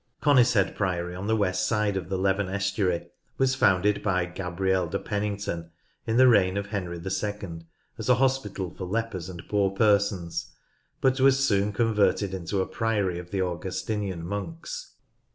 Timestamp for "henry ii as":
6.65-8.09